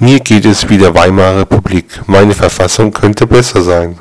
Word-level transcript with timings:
Mir 0.00 0.18
geht 0.18 0.44
es 0.44 0.68
wie 0.68 0.76
der 0.76 0.92
Weimarer 0.92 1.40
Republik, 1.42 1.86
meine 2.06 2.34
Verfassung 2.34 2.92
könnte 2.92 3.26
besser 3.28 3.62
sein. 3.62 3.98